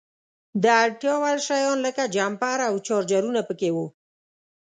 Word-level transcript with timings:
د 0.63 0.65
اړتیا 0.83 1.13
وړ 1.21 1.37
شیان 1.47 1.77
لکه 1.85 2.03
جمپر 2.15 2.57
او 2.69 2.73
چارجرونه 2.87 3.41
په 3.47 3.53
کې 3.59 3.69
وو. 3.75 3.87